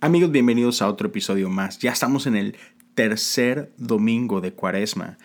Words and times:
Amigos, 0.00 0.30
bienvenidos 0.30 0.80
a 0.80 0.88
otro 0.88 1.08
episodio 1.08 1.50
más. 1.50 1.80
Ya 1.80 1.90
estamos 1.90 2.28
en 2.28 2.36
el 2.36 2.54
tercer 2.94 3.72
domingo 3.78 4.40
de 4.40 4.52
Cuaresma 4.52 5.18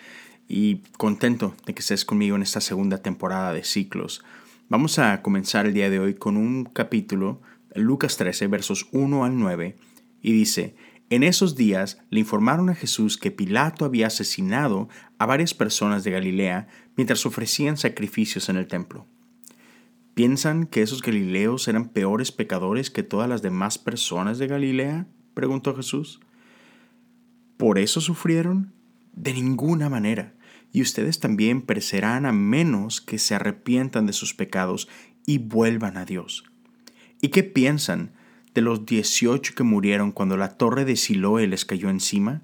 y 0.48 0.78
contento 0.98 1.54
de 1.64 1.74
que 1.74 1.80
estés 1.80 2.04
conmigo 2.04 2.34
en 2.34 2.42
esta 2.42 2.60
segunda 2.60 2.98
temporada 2.98 3.52
de 3.52 3.62
ciclos. 3.62 4.24
Vamos 4.68 4.98
a 4.98 5.22
comenzar 5.22 5.66
el 5.66 5.74
día 5.74 5.90
de 5.90 6.00
hoy 6.00 6.14
con 6.14 6.36
un 6.36 6.64
capítulo, 6.64 7.40
Lucas 7.76 8.16
13, 8.16 8.48
versos 8.48 8.88
1 8.90 9.24
al 9.24 9.38
9, 9.38 9.76
y 10.20 10.32
dice, 10.32 10.74
en 11.08 11.22
esos 11.22 11.54
días 11.54 11.98
le 12.10 12.18
informaron 12.18 12.68
a 12.68 12.74
Jesús 12.74 13.16
que 13.16 13.30
Pilato 13.30 13.84
había 13.84 14.08
asesinado 14.08 14.88
a 15.18 15.26
varias 15.26 15.54
personas 15.54 16.02
de 16.02 16.10
Galilea 16.10 16.66
mientras 16.96 17.24
ofrecían 17.26 17.76
sacrificios 17.76 18.48
en 18.48 18.56
el 18.56 18.66
templo. 18.66 19.06
¿Piensan 20.14 20.66
que 20.66 20.82
esos 20.82 21.02
galileos 21.02 21.66
eran 21.66 21.88
peores 21.88 22.30
pecadores 22.30 22.90
que 22.90 23.02
todas 23.02 23.28
las 23.28 23.42
demás 23.42 23.78
personas 23.78 24.38
de 24.38 24.46
Galilea? 24.46 25.08
preguntó 25.34 25.74
Jesús. 25.74 26.20
¿Por 27.56 27.78
eso 27.78 28.00
sufrieron? 28.00 28.72
De 29.12 29.32
ninguna 29.32 29.88
manera. 29.88 30.34
Y 30.72 30.82
ustedes 30.82 31.18
también 31.18 31.62
perecerán 31.62 32.26
a 32.26 32.32
menos 32.32 33.00
que 33.00 33.18
se 33.18 33.34
arrepientan 33.34 34.06
de 34.06 34.12
sus 34.12 34.34
pecados 34.34 34.88
y 35.26 35.38
vuelvan 35.38 35.96
a 35.96 36.04
Dios. 36.04 36.44
¿Y 37.20 37.28
qué 37.28 37.42
piensan 37.42 38.12
de 38.54 38.60
los 38.60 38.86
dieciocho 38.86 39.54
que 39.56 39.64
murieron 39.64 40.12
cuando 40.12 40.36
la 40.36 40.56
torre 40.56 40.84
de 40.84 40.94
Siloé 40.94 41.48
les 41.48 41.64
cayó 41.64 41.90
encima? 41.90 42.42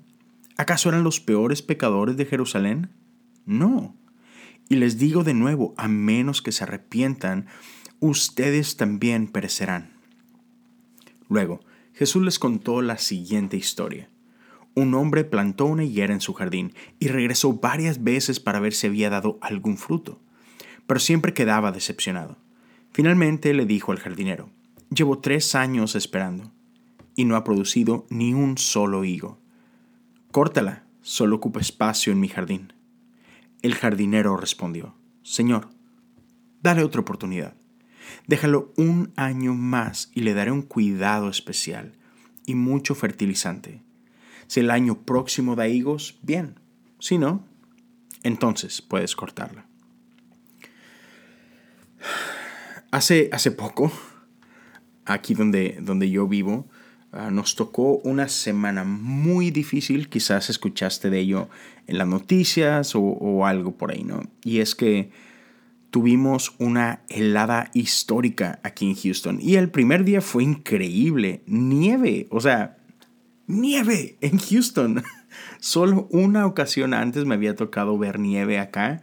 ¿Acaso 0.57 0.89
eran 0.89 1.05
los 1.05 1.21
peores 1.21 1.63
pecadores 1.63 2.17
de 2.17 2.27
Jerusalén? 2.27 2.91
No. 3.47 3.97
Y 4.71 4.77
les 4.77 4.99
digo 4.99 5.25
de 5.25 5.35
nuevo, 5.35 5.75
a 5.77 5.89
menos 5.89 6.43
que 6.43 6.53
se 6.53 6.63
arrepientan, 6.63 7.49
ustedes 7.99 8.77
también 8.77 9.27
perecerán. 9.27 9.91
Luego, 11.29 11.61
Jesús 11.93 12.23
les 12.23 12.39
contó 12.39 12.81
la 12.81 12.97
siguiente 12.97 13.57
historia. 13.57 14.09
Un 14.77 14.95
hombre 14.95 15.25
plantó 15.25 15.67
una 15.67 15.83
higuera 15.83 16.15
en 16.15 16.21
su 16.21 16.35
jardín 16.35 16.73
y 17.01 17.09
regresó 17.09 17.55
varias 17.55 18.05
veces 18.05 18.39
para 18.39 18.61
ver 18.61 18.73
si 18.73 18.87
había 18.87 19.11
dado 19.11 19.39
algún 19.43 19.77
fruto, 19.77 20.21
pero 20.87 21.01
siempre 21.01 21.35
quedaba 21.35 21.73
decepcionado. 21.73 22.39
Finalmente 22.93 23.53
le 23.53 23.67
dijo 23.67 23.91
al 23.91 23.99
jardinero, 23.99 24.51
Llevo 24.95 25.19
tres 25.19 25.57
años 25.57 25.97
esperando 25.97 26.53
y 27.17 27.25
no 27.25 27.35
ha 27.35 27.43
producido 27.43 28.07
ni 28.09 28.35
un 28.35 28.57
solo 28.57 29.05
higo. 29.05 29.41
Córtala, 30.31 30.85
solo 31.03 31.37
ocupa 31.37 31.59
espacio 31.59 32.13
en 32.13 32.21
mi 32.21 32.29
jardín. 32.29 32.73
El 33.63 33.75
jardinero 33.75 34.37
respondió, 34.37 34.95
Señor, 35.23 35.69
dale 36.63 36.83
otra 36.83 37.03
oportunidad. 37.03 37.55
Déjalo 38.27 38.73
un 38.77 39.13
año 39.17 39.55
más 39.55 40.11
y 40.15 40.21
le 40.21 40.35
daré 40.35 40.51
un 40.51 40.63
cuidado 40.63 41.29
especial 41.29 41.95
y 42.47 42.55
mucho 42.55 42.95
fertilizante. 42.95 43.83
Si 44.47 44.61
el 44.61 44.71
año 44.71 45.03
próximo 45.03 45.57
da 45.57 45.69
higos, 45.69 46.19
bien. 46.23 46.59
Si 46.99 47.19
no, 47.19 47.47
entonces 48.23 48.83
puedes 48.83 49.15
cortarla. 49.15 49.67
Hace, 52.93 53.31
hace 53.33 53.53
poco, 53.53 53.93
aquí 55.05 55.35
donde, 55.35 55.79
donde 55.81 56.11
yo 56.11 56.27
vivo, 56.27 56.69
Ah, 57.13 57.31
nos 57.33 57.57
tocó 57.57 57.97
una 58.05 58.29
semana 58.29 58.85
muy 58.85 59.51
difícil, 59.51 60.09
quizás 60.09 60.49
escuchaste 60.49 61.11
de 61.11 61.19
ello 61.19 61.49
en 61.89 61.99
las 61.99 62.07
noticias 62.07 62.93
o, 62.95 63.45
algo 63.47 63.73
por 63.73 63.91
ahí, 63.91 64.05
¿no? 64.05 64.23
Y 64.45 64.61
es 64.61 64.77
que 64.77 65.11
tuvimos 65.91 66.55
una 66.59 67.03
helada 67.09 67.73
histórica 67.75 68.61
aquí 68.63 68.89
en 68.89 68.95
Houston 68.95 69.39
y 69.41 69.57
el 69.57 69.71
primer 69.71 70.05
día 70.05 70.21
fue 70.21 70.45
increíble, 70.45 71.43
nieve, 71.47 72.29
o 72.31 72.41
sea, 72.41 72.79
nieve 73.49 74.17
en 74.21 74.39
Houston. 74.39 75.03
Solo 75.59 76.07
una 76.13 76.47
ocasión 76.47 76.95
antes 76.95 77.25
me 77.25 77.35
había 77.35 77.57
tocado 77.57 77.99
ver 77.99 78.21
nieve 78.21 78.61
acá. 78.61 79.03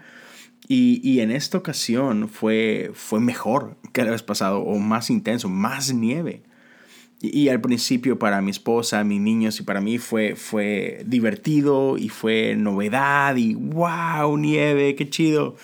Y, 0.69 1.01
y, 1.03 1.21
en 1.21 1.31
esta 1.31 1.57
ocasión 1.57 2.27
fue, 2.27 2.91
fue 2.93 3.21
mejor 3.21 3.77
que 3.93 4.03
la 4.03 4.11
vez 4.11 4.21
pasado, 4.21 4.59
o 4.59 4.79
más 4.79 5.09
intenso, 5.09 5.47
más 5.47 5.93
nieve. 5.93 6.43
Y, 7.19 7.49
al 7.49 7.61
principio 7.61 8.19
para 8.19 8.41
mi 8.41 8.51
esposa, 8.51 9.03
mis 9.03 9.19
niños 9.19 9.59
y 9.59 9.63
para 9.63 9.81
mí 9.81 9.97
fue, 9.97 10.35
fue 10.35 11.03
divertido 11.07 11.97
y 11.97 12.09
fue 12.09 12.55
novedad 12.55 13.35
y 13.37 13.55
wow, 13.55 14.37
nieve, 14.37 14.95
qué 14.95 15.09
chido. 15.09 15.55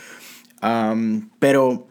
pero 1.40 1.88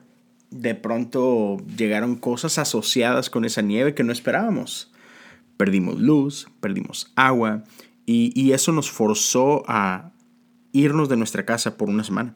de 0.51 0.75
pronto 0.75 1.59
llegaron 1.77 2.17
cosas 2.17 2.59
asociadas 2.59 3.31
con 3.31 3.45
esa 3.45 3.63
nieve 3.63 3.95
que 3.95 4.03
no 4.03 4.13
esperábamos. 4.13 4.93
Perdimos 5.57 6.01
luz, 6.01 6.49
perdimos 6.61 7.13
agua 7.15 7.63
y, 8.05 8.33
y 8.35 8.53
eso 8.53 8.73
nos 8.73 8.91
forzó 8.91 9.63
a 9.69 10.13
irnos 10.73 11.09
de 11.09 11.17
nuestra 11.17 11.47
casa 11.47 11.77
por 11.77 11.89
una 11.89 12.03
semana. 12.03 12.35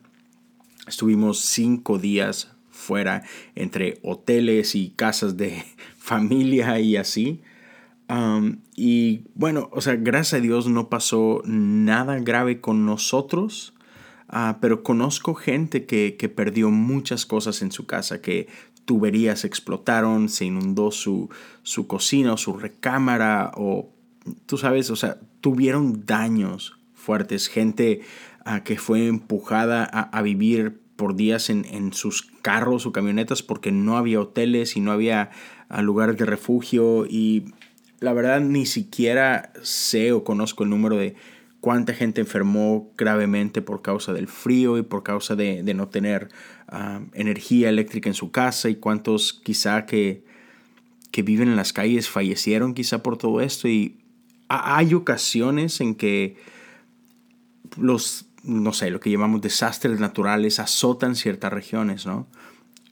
Estuvimos 0.86 1.40
cinco 1.40 1.98
días 1.98 2.55
fuera 2.76 3.22
entre 3.54 3.98
hoteles 4.02 4.74
y 4.74 4.90
casas 4.90 5.36
de 5.36 5.64
familia 5.98 6.78
y 6.78 6.96
así. 6.96 7.42
y 8.76 9.22
bueno, 9.34 9.68
o 9.72 9.80
sea, 9.80 9.96
gracias 9.96 10.34
a 10.34 10.42
Dios 10.42 10.68
no 10.68 10.88
pasó 10.88 11.42
nada 11.44 12.20
grave 12.20 12.60
con 12.60 12.86
nosotros, 12.86 13.74
ah, 14.28 14.58
pero 14.60 14.82
conozco 14.84 15.34
gente 15.34 15.86
que, 15.86 16.16
que, 16.16 16.28
perdió 16.28 16.70
muchas 16.70 17.26
cosas 17.26 17.62
en 17.62 17.72
su 17.72 17.86
casa, 17.86 18.20
que 18.20 18.46
tuberías 18.84 19.44
explotaron, 19.44 20.28
se 20.28 20.44
inundó 20.44 20.92
su, 20.92 21.28
su 21.64 21.88
cocina 21.88 22.34
o 22.34 22.36
su 22.36 22.52
recámara, 22.56 23.50
o 23.56 23.90
tú 24.46 24.58
sabes, 24.58 24.90
o 24.90 24.96
sea, 24.96 25.18
tuvieron 25.40 26.06
daños 26.06 26.78
fuertes, 26.94 27.48
gente 27.48 28.02
ah, 28.44 28.62
que 28.62 28.76
fue 28.78 29.08
empujada 29.08 29.84
a, 29.84 30.02
a 30.02 30.22
vivir 30.22 30.85
por 30.96 31.14
días 31.14 31.50
en, 31.50 31.64
en, 31.66 31.92
sus 31.92 32.22
carros 32.42 32.86
o 32.86 32.92
camionetas 32.92 33.42
porque 33.42 33.70
no 33.70 33.96
había 33.96 34.20
hoteles 34.20 34.76
y 34.76 34.80
no 34.80 34.92
había 34.92 35.30
a 35.68 35.82
lugares 35.82 36.16
de 36.16 36.24
refugio 36.24 37.06
y 37.06 37.52
la 38.00 38.12
verdad 38.12 38.40
ni 38.40 38.66
siquiera 38.66 39.52
sé 39.62 40.12
o 40.12 40.24
conozco 40.24 40.64
el 40.64 40.70
número 40.70 40.96
de 40.96 41.14
cuánta 41.60 41.94
gente 41.94 42.20
enfermó 42.20 42.92
gravemente 42.96 43.62
por 43.62 43.82
causa 43.82 44.12
del 44.12 44.28
frío 44.28 44.78
y 44.78 44.82
por 44.82 45.02
causa 45.02 45.34
de, 45.34 45.62
no 45.74 45.88
tener 45.88 46.28
ah, 46.68 47.00
energía 47.12 47.68
eléctrica 47.68 48.08
en 48.08 48.14
su 48.14 48.30
casa 48.30 48.68
y 48.68 48.76
cuántos 48.76 49.32
quizá 49.32 49.84
que, 49.86 50.22
que 51.10 51.22
viven 51.22 51.48
en 51.48 51.56
las 51.56 51.72
calles 51.72 52.08
fallecieron 52.08 52.72
quizá 52.72 53.02
por 53.02 53.18
todo 53.18 53.40
esto. 53.40 53.66
Y 53.66 53.98
hay 54.48 54.94
ocasiones 54.94 55.80
en 55.80 55.96
que 55.96 56.36
los, 57.76 58.25
no 58.46 58.72
sé, 58.72 58.90
lo 58.90 59.00
que 59.00 59.10
llamamos 59.10 59.40
desastres 59.40 60.00
naturales 60.00 60.58
azotan 60.58 61.16
ciertas 61.16 61.52
regiones, 61.52 62.06
¿no? 62.06 62.26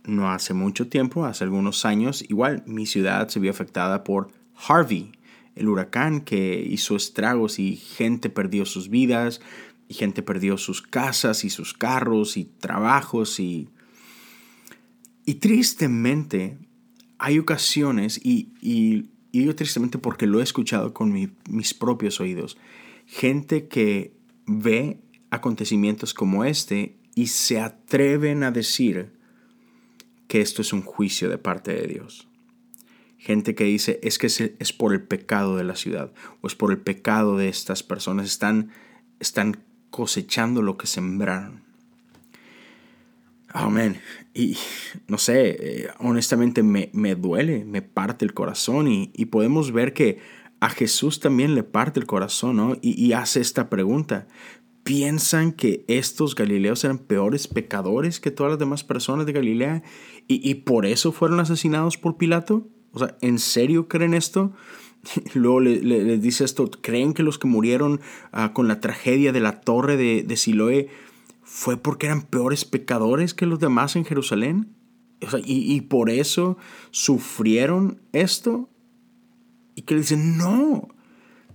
no 0.04 0.30
hace 0.30 0.54
mucho 0.54 0.88
tiempo, 0.88 1.24
hace 1.24 1.44
algunos 1.44 1.84
años, 1.84 2.24
igual 2.28 2.62
mi 2.66 2.86
ciudad 2.86 3.28
se 3.28 3.40
vio 3.40 3.50
afectada 3.50 4.04
por 4.04 4.30
Harvey, 4.54 5.12
el 5.54 5.68
huracán 5.68 6.20
que 6.20 6.64
hizo 6.68 6.96
estragos 6.96 7.58
y 7.58 7.76
gente 7.76 8.28
perdió 8.28 8.66
sus 8.66 8.88
vidas, 8.90 9.40
y 9.88 9.94
gente 9.94 10.22
perdió 10.22 10.56
sus 10.56 10.82
casas 10.82 11.44
y 11.44 11.50
sus 11.50 11.74
carros 11.74 12.36
y 12.36 12.44
trabajos 12.44 13.40
y... 13.40 13.68
Y 15.26 15.36
tristemente 15.36 16.58
hay 17.18 17.38
ocasiones, 17.38 18.20
y, 18.22 18.52
y, 18.60 19.10
digo 19.32 19.54
tristemente 19.54 19.96
porque 19.96 20.26
lo 20.26 20.40
he 20.40 20.42
escuchado 20.42 20.92
con 20.92 21.12
mis 21.48 21.72
propios 21.72 22.20
oídos, 22.20 22.58
gente 23.06 23.68
que 23.68 24.14
ve 24.46 25.00
acontecimientos 25.34 26.14
como 26.14 26.44
este 26.44 26.96
y 27.14 27.28
se 27.28 27.60
atreven 27.60 28.42
a 28.42 28.50
decir, 28.50 29.12
que 30.28 30.40
esto 30.40 30.62
es 30.62 30.72
un 30.72 30.82
juicio 30.82 31.28
de 31.28 31.38
parte 31.38 31.72
de 31.72 31.86
Dios. 31.86 32.28
Gente 33.18 33.54
que 33.54 33.64
dice, 33.64 34.00
es 34.02 34.18
que 34.18 34.26
es 34.26 34.72
por 34.72 34.92
el 34.92 35.02
pecado 35.02 35.56
de 35.56 35.64
la 35.64 35.76
ciudad 35.76 36.12
o 36.40 36.46
es 36.46 36.54
por 36.54 36.72
el 36.72 36.78
pecado 36.78 37.36
de 37.36 37.48
estas 37.48 37.82
personas. 37.82 38.26
Están, 38.26 38.70
están 39.20 39.62
cosechando 39.90 40.60
lo 40.60 40.76
que 40.76 40.86
sembraron. 40.86 41.62
Amén. 43.48 44.00
Y 44.34 44.58
no 45.06 45.16
sé, 45.16 45.56
eh, 45.60 45.88
honestamente 46.00 46.62
me, 46.62 46.90
me, 46.92 47.14
duele, 47.14 47.64
me 47.64 47.82
parte 47.82 48.24
el 48.24 48.34
corazón 48.34 48.88
y, 48.88 49.24
podemos 49.26 49.70
ver 49.70 49.94
que 49.94 50.18
a 50.58 50.68
Jesús 50.68 51.20
también 51.20 51.54
le 51.54 51.62
parte 51.62 52.00
el 52.00 52.06
corazón, 52.06 52.56
¿no? 52.56 52.76
Y 52.82 53.12
hace 53.12 53.40
esta 53.40 53.70
pregunta 53.70 54.26
piensan 54.84 55.52
que 55.52 55.84
estos 55.88 56.34
galileos 56.34 56.84
eran 56.84 56.98
peores 56.98 57.48
pecadores 57.48 58.20
que 58.20 58.30
todas 58.30 58.52
las 58.52 58.58
demás 58.58 58.84
personas 58.84 59.26
de 59.26 59.32
Galilea 59.32 59.82
y, 60.28 60.54
por 60.54 60.86
eso 60.86 61.12
fueron 61.12 61.40
asesinados 61.40 61.98
por 61.98 62.16
Pilato? 62.16 62.66
O 62.92 62.98
sea, 62.98 63.16
¿en 63.20 63.38
serio 63.38 63.88
creen 63.88 64.14
esto? 64.14 64.52
Luego 65.34 65.60
les 65.60 66.22
dice 66.22 66.44
esto, 66.44 66.70
¿creen 66.70 67.12
que 67.12 67.22
los 67.22 67.38
que 67.38 67.46
murieron 67.46 68.00
ah, 68.32 68.52
con 68.54 68.68
la 68.68 68.80
tragedia 68.80 69.32
de 69.32 69.40
la 69.40 69.60
torre 69.60 69.96
de, 69.96 70.22
de, 70.22 70.36
Siloé 70.36 70.88
fue 71.42 71.76
porque 71.76 72.06
eran 72.06 72.22
peores 72.22 72.64
pecadores 72.64 73.34
que 73.34 73.46
los 73.46 73.58
demás 73.58 73.96
en 73.96 74.04
Jerusalén? 74.04 74.74
O 75.20 75.30
sea, 75.30 75.40
y, 75.40 75.74
y 75.74 75.80
por 75.82 76.08
eso 76.08 76.56
sufrieron 76.90 78.00
esto? 78.12 78.70
¿Y 79.74 79.82
que 79.82 79.94
le 79.94 80.00
dicen, 80.00 80.38
no. 80.38 80.88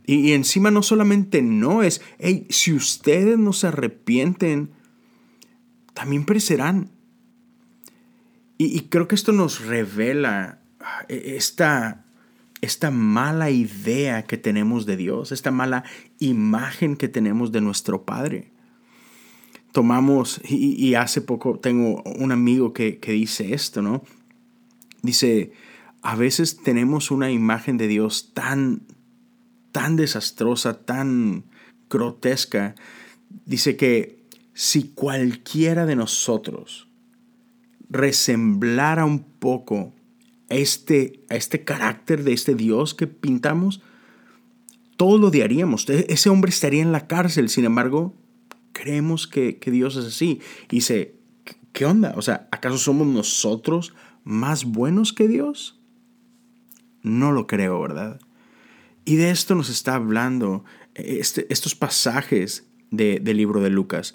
Y, 0.09 0.33
encima 0.33 0.71
no 0.71 0.81
solamente 0.81 1.44
no, 1.44 1.83
es, 1.83 2.01
hey, 2.17 2.47
si 2.50 2.73
ustedes 2.73 3.38
no 3.38 3.53
se 3.53 3.67
arrepienten, 3.67 4.71
también 5.94 6.25
perecerán. 6.25 6.89
Y, 8.57 8.75
y 8.75 8.79
creo 8.89 9.07
que 9.07 9.13
esto 9.13 9.33
nos 9.33 9.63
revela 9.63 10.61
ah, 10.79 11.06
e, 11.09 11.35
esta, 11.35 12.07
esta 12.61 12.89
mala 12.89 13.51
idea 13.51 14.23
que 14.23 14.38
tenemos 14.38 14.88
de 14.88 14.97
Dios, 14.97 15.31
esta 15.31 15.51
mala 15.51 15.83
imagen 16.17 16.95
que 16.95 17.07
tenemos 17.07 17.51
de 17.51 17.61
nuestro 17.61 18.03
Padre. 18.03 18.51
Tomamos, 19.73 20.41
y, 20.50 20.95
hace 20.95 21.21
poco 21.21 21.59
tengo 21.59 22.01
un 22.03 22.31
amigo 22.31 22.73
que, 22.73 22.97
que 22.97 23.11
dice 23.11 23.53
esto, 23.53 23.83
¿no? 23.83 24.01
Dice, 25.03 25.51
a 26.01 26.15
veces 26.15 26.57
tenemos 26.63 27.11
una 27.11 27.29
imagen 27.29 27.77
de 27.77 27.88
Dios 27.88 28.31
tan, 28.33 28.88
tan 29.71 29.95
desastrosa, 29.95 30.86
tan 30.86 31.45
grotesca. 31.89 32.75
Dice 33.45 33.77
que 33.77 34.19
si 34.54 34.89
cualquiera 34.89 35.86
de 35.86 35.95
nosotros 35.95 36.88
resemblara 37.89 39.06
un 39.06 39.24
poco 39.24 39.94
este, 40.50 41.24
a 41.30 41.36
este 41.36 41.63
carácter 41.63 42.24
de 42.24 42.33
este 42.33 42.56
Dios 42.56 42.94
que 42.94 43.07
pintamos, 43.07 43.81
todo 44.98 45.18
lo 45.18 45.27
odiaríamos. 45.27 45.88
E, 45.89 46.06
ese 46.10 46.30
hombre 46.30 46.50
estaría 46.50 46.81
en 46.81 46.92
la 46.92 47.07
cárcel, 47.07 47.50
sin 47.50 47.66
embargo, 47.66 48.13
creemos 48.74 49.27
que, 49.27 49.57
que 49.57 49.71
Dios 49.71 49.95
es 49.95 50.06
así. 50.06 50.42
Y 50.69 50.77
dice, 50.77 51.16
¿qué 51.71 51.86
onda? 51.86 52.13
O 52.18 52.21
sea, 52.21 52.48
¿acaso 52.51 52.77
somos 52.77 53.07
nosotros 53.07 53.94
más 54.24 54.66
buenos 54.66 55.13
que 55.13 55.27
Dios? 55.27 55.80
No 57.01 57.31
lo 57.31 57.48
creo, 57.48 57.80
¿verdad? 57.81 58.19
Y 59.09 59.15
de 59.15 59.31
esto 59.31 59.56
nos 59.56 59.69
está 59.71 59.95
hablando 59.95 60.65
este, 60.94 61.51
estos 61.51 61.73
pasajes 61.73 62.67
del 62.91 63.38
libro 63.38 63.59
de 63.59 63.71
Lucas. 63.71 64.13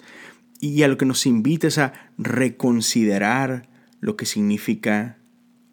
Y 0.61 0.83
a 0.83 0.87
lo 0.87 0.97
que 0.97 1.05
nos 1.05 1.25
invita 1.25 1.67
es 1.67 1.79
a 1.79 1.91
reconsiderar 2.17 3.67
lo 3.99 4.15
que 4.15 4.25
significa 4.25 5.17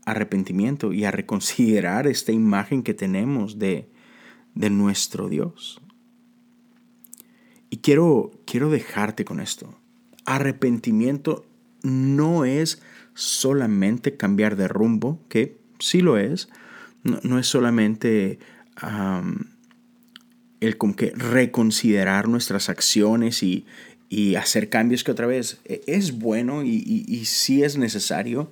arrepentimiento 0.06 0.92
y 0.92 1.04
a 1.04 1.12
reconsiderar 1.12 2.08
esta 2.08 2.32
imagen 2.32 2.82
que 2.82 2.94
tenemos 2.94 3.60
de, 3.60 3.88
de 4.56 4.70
nuestro 4.70 5.28
Dios. 5.28 5.80
Y 7.70 7.76
quiero, 7.76 8.32
quiero 8.44 8.70
dejarte 8.70 9.24
con 9.24 9.38
esto. 9.38 9.78
Arrepentimiento 10.24 11.46
no 11.84 12.44
es 12.44 12.82
solamente 13.14 14.16
cambiar 14.16 14.56
de 14.56 14.66
rumbo, 14.66 15.20
que 15.28 15.60
sí 15.78 16.00
lo 16.00 16.19
es, 16.19 16.48
no, 17.04 17.38
es 17.38 17.46
solamente 17.46 18.40
el 20.60 20.76
como 20.76 20.96
que 20.96 21.12
reconsiderar 21.16 22.28
nuestras 22.28 22.69
acciones 22.69 23.42
y, 23.42 23.66
hacer 24.36 24.69
cambios 24.69 25.04
que 25.04 25.10
otra 25.10 25.26
vez 25.26 25.58
e, 25.64 25.82
es 25.86 26.19
bueno 26.19 26.62
y, 26.62 27.04
y 27.08 27.24
sí 27.24 27.62
es 27.62 27.78
necesario, 27.78 28.50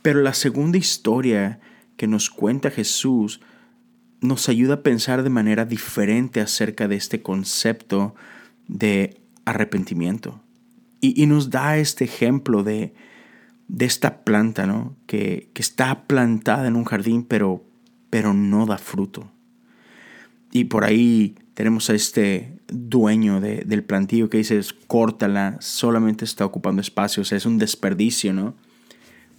pero 0.00 0.22
la 0.22 0.32
segunda 0.32 0.78
historia 0.78 1.58
que 1.96 2.06
nos 2.06 2.30
cuenta 2.30 2.70
Jesús 2.70 3.40
nos 4.20 4.48
ayuda 4.48 4.74
a 4.74 4.82
pensar 4.82 5.22
de 5.22 5.30
manera 5.30 5.64
diferente 5.64 6.40
acerca 6.40 6.88
de 6.88 6.96
este 6.96 7.22
concepto 7.22 8.14
de 8.68 9.20
arrepentimiento. 9.44 10.40
Y, 11.02 11.26
nos 11.26 11.48
da 11.48 11.78
este 11.78 12.04
ejemplo 12.04 12.62
de, 12.62 12.92
de 13.68 13.86
esta 13.86 14.22
planta, 14.22 14.66
¿no? 14.66 14.96
Que, 15.06 15.50
está 15.54 16.04
plantada 16.06 16.68
en 16.68 16.76
un 16.76 16.84
jardín, 16.84 17.24
pero, 17.24 17.64
pero 18.10 18.34
no 18.34 18.66
da 18.66 18.76
fruto. 18.76 19.30
Y 20.52 20.64
por 20.64 20.84
ahí 20.84 21.36
tenemos 21.54 21.90
a 21.90 21.94
este 21.94 22.58
dueño 22.68 23.40
del 23.40 23.84
plantillo 23.84 24.28
que 24.28 24.38
dice, 24.38 24.60
córtala, 24.86 25.56
solamente 25.60 26.24
está 26.24 26.44
ocupando 26.44 26.82
espacios, 26.82 27.32
es 27.32 27.46
un 27.46 27.58
desperdicio, 27.58 28.32
¿no? 28.32 28.56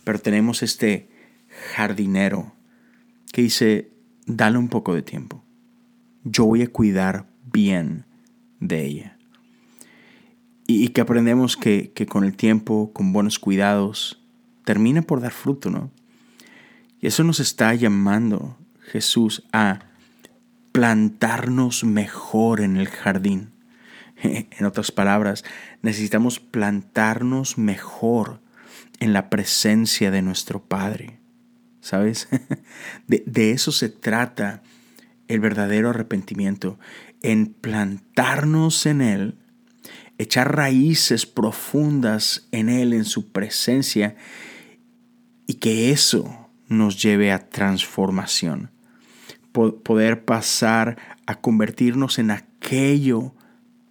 Pero 0.03 0.19
tenemos 0.19 0.63
este 0.63 1.09
jardinero 1.75 2.53
que 3.31 3.41
dice, 3.41 3.91
dale 4.25 4.57
un 4.57 4.69
poco 4.69 4.93
de 4.93 5.01
tiempo. 5.01 5.43
Yo 6.23 6.45
voy 6.45 6.61
a 6.61 6.67
cuidar 6.67 7.27
bien 7.51 8.05
de 8.59 8.85
ella. 8.85 9.17
Y, 10.67 10.89
que 10.89 11.01
aprendemos 11.01 11.57
que, 11.57 11.91
que, 11.93 12.05
con 12.05 12.23
el 12.23 12.37
tiempo, 12.37 12.93
con 12.93 13.11
buenos 13.11 13.39
cuidados, 13.39 14.21
termina 14.63 15.01
por 15.01 15.19
dar 15.19 15.33
fruto, 15.33 15.69
¿no? 15.69 15.91
Y 17.01 17.07
eso 17.07 17.23
nos 17.25 17.41
está 17.41 17.73
llamando 17.73 18.57
Jesús 18.91 19.43
a 19.53 19.79
plantarnos 20.71 21.83
mejor 21.83 22.61
en 22.61 22.77
el 22.77 22.87
jardín. 22.87 23.51
En 24.23 24.65
otras 24.65 24.91
palabras, 24.91 25.43
necesitamos 25.81 26.39
plantarnos 26.39 27.57
mejor 27.57 28.39
en 28.99 29.13
la 29.13 29.31
presencia 29.31 30.11
de 30.11 30.21
nuestro 30.21 30.63
Padre. 30.63 31.19
¿Sabes? 31.79 32.27
De, 33.07 33.51
eso 33.51 33.71
se 33.71 33.89
trata 33.89 34.61
el 35.27 35.39
verdadero 35.39 35.89
arrepentimiento, 35.89 36.77
en 37.23 37.47
plantarnos 37.47 38.85
en 38.85 39.01
Él, 39.01 39.39
echar 40.19 40.55
raíces 40.55 41.25
profundas 41.25 42.47
en 42.51 42.69
Él, 42.69 42.93
en 42.93 43.05
su 43.05 43.31
presencia, 43.31 44.15
y 45.47 45.55
que 45.55 45.91
eso 45.91 46.49
nos 46.67 47.01
lleve 47.01 47.31
a 47.31 47.49
transformación. 47.49 48.69
Poder 49.51 50.23
pasar 50.25 50.97
a 51.25 51.41
convertirnos 51.41 52.19
en 52.19 52.31
aquello 52.31 53.33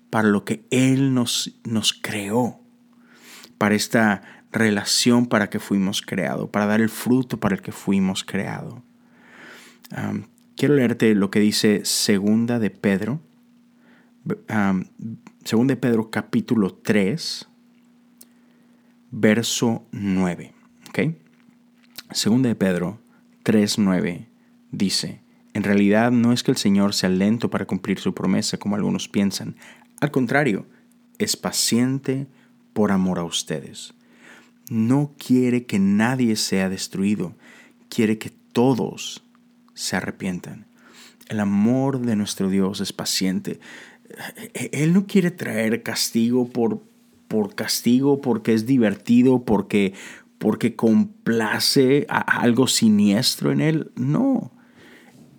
para 0.09 0.29
lo 0.29 0.45
que 0.45 0.65
Él 0.71 1.15
nos, 1.15 1.59
nos 1.65 1.93
creó, 1.93 2.61
para 3.59 3.75
esta 3.75 4.23
relación 4.53 5.27
para 5.27 5.51
que 5.51 5.61
fuimos 5.61 6.03
creados, 6.03 6.51
para 6.51 6.67
dar 6.67 6.81
el 6.81 6.89
fruto 6.89 7.39
para 7.39 7.55
el 7.55 7.63
que 7.63 7.73
fuimos 7.73 8.25
creados. 8.25 8.75
quiero 10.57 10.75
leerte 10.75 11.15
lo 11.15 11.31
que 11.31 11.41
dice 11.41 11.85
Segunda 11.85 12.59
de 12.59 12.71
Pedro, 12.71 13.21
Segunda 15.45 15.75
de 15.75 15.81
Pedro 15.81 16.11
capítulo 16.11 16.75
3, 16.75 17.49
verso 19.11 19.87
9. 19.93 20.55
Segunda 22.13 22.49
de 22.49 22.57
Pedro 22.57 22.99
3, 23.45 23.79
9 23.79 24.29
dice, 24.73 25.21
en 25.61 25.65
realidad 25.65 26.11
no 26.11 26.33
es 26.33 26.43
que 26.43 26.51
el 26.51 26.57
Señor 26.57 26.95
sea 26.95 27.11
lento 27.11 27.51
para 27.51 27.67
cumplir 27.67 27.99
su 27.99 28.15
promesa 28.15 28.59
como 28.59 28.77
algunos 28.77 29.09
piensan, 29.09 29.57
al 30.01 30.11
contrario, 30.11 30.67
es 31.19 31.37
paciente 31.37 32.27
por 32.73 32.93
amor 32.93 33.19
a 33.19 33.25
ustedes 33.25 33.95
no 34.71 35.15
quiere 35.19 35.67
que 35.67 35.79
nadie 35.79 36.37
sea 36.37 36.71
destruido, 36.71 37.35
quiere 37.91 38.19
que 38.19 38.31
todos 38.31 39.23
se 39.75 39.97
arrepientan. 39.97 40.67
El 41.29 41.41
amor 41.41 42.01
de 42.01 42.17
nuestro 42.17 42.49
Dios 42.49 42.81
es 42.81 42.93
paciente. 42.93 43.61
Él 44.55 44.93
no 44.93 45.07
quiere 45.07 45.33
traer 45.33 45.83
castigo 45.83 46.49
por, 46.49 46.83
por 47.29 47.55
castigo, 47.55 48.21
porque 48.21 48.55
es 48.55 48.65
divertido, 48.65 49.45
porque, 49.45 49.93
porque 50.39 50.77
complace 50.77 52.07
a 52.09 52.21
algo 52.41 52.69
siniestro 52.69 53.51
en 53.51 53.61
Él. 53.61 53.91
No. 53.97 54.53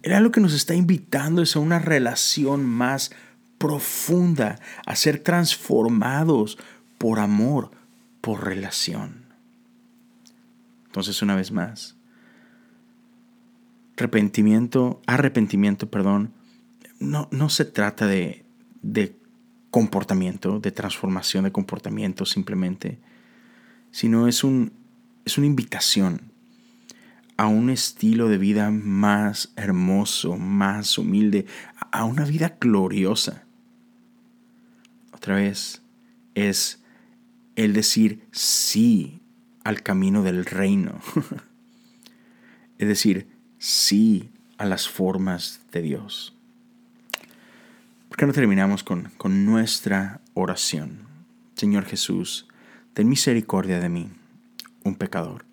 Él 0.03 0.23
lo 0.23 0.31
que 0.31 0.41
nos 0.41 0.53
está 0.53 0.73
invitando 0.73 1.41
es 1.41 1.55
a 1.55 1.59
una 1.59 1.79
relación 1.79 2.65
más 2.65 3.11
profunda, 3.57 4.59
a 4.85 4.95
ser 4.95 5.19
transformados 5.19 6.57
por 6.97 7.19
amor, 7.19 7.71
por 8.19 8.43
relación. 8.43 9.25
Entonces, 10.87 11.21
una 11.21 11.35
vez 11.35 11.51
más, 11.51 11.95
arrepentimiento, 13.97 15.01
arrepentimiento, 15.05 15.89
perdón, 15.89 16.33
no, 16.99 17.27
no 17.31 17.49
se 17.49 17.65
trata 17.65 18.07
de, 18.07 18.43
de 18.81 19.15
comportamiento, 19.69 20.59
de 20.59 20.71
transformación 20.71 21.43
de 21.43 21.51
comportamiento 21.51 22.25
simplemente, 22.25 22.99
sino 23.91 24.27
es, 24.27 24.43
un, 24.43 24.73
es 25.25 25.37
una 25.37 25.47
invitación 25.47 26.30
a 27.41 27.47
un 27.47 27.71
estilo 27.71 28.29
de 28.29 28.37
vida 28.37 28.69
más 28.69 29.51
hermoso, 29.55 30.37
más 30.37 30.99
humilde, 30.99 31.47
a 31.91 32.05
una 32.05 32.23
vida 32.23 32.55
gloriosa. 32.61 33.45
Otra 35.11 35.37
vez, 35.37 35.81
es 36.35 36.83
el 37.55 37.73
decir 37.73 38.27
sí 38.31 39.23
al 39.63 39.81
camino 39.81 40.21
del 40.21 40.45
reino. 40.45 40.99
es 42.77 42.87
decir, 42.87 43.27
sí 43.57 44.29
a 44.59 44.65
las 44.67 44.87
formas 44.87 45.61
de 45.71 45.81
Dios. 45.81 46.37
¿Por 48.07 48.17
qué 48.17 48.27
no 48.27 48.33
terminamos 48.33 48.83
con, 48.83 49.09
con 49.17 49.45
nuestra 49.45 50.21
oración? 50.35 51.07
Señor 51.55 51.85
Jesús, 51.85 52.47
ten 52.93 53.09
misericordia 53.09 53.79
de 53.79 53.89
mí, 53.89 54.11
un 54.83 54.93
pecador. 54.93 55.50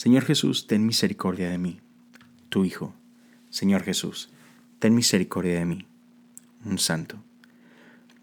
Señor 0.00 0.24
Jesús, 0.24 0.66
ten 0.66 0.86
misericordia 0.86 1.50
de 1.50 1.58
mí, 1.58 1.78
tu 2.48 2.64
Hijo. 2.64 2.94
Señor 3.50 3.82
Jesús, 3.82 4.30
ten 4.78 4.94
misericordia 4.94 5.58
de 5.58 5.66
mí, 5.66 5.86
un 6.64 6.78
santo. 6.78 7.22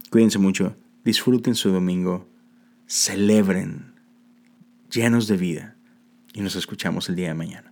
Cuídense 0.09 0.39
mucho, 0.39 0.75
disfruten 1.05 1.53
su 1.53 1.69
domingo, 1.69 2.27
celebren, 2.87 3.93
llenos 4.91 5.27
de 5.27 5.37
vida, 5.37 5.75
y 6.33 6.41
nos 6.41 6.55
escuchamos 6.55 7.09
el 7.09 7.15
día 7.15 7.27
de 7.27 7.35
mañana. 7.35 7.71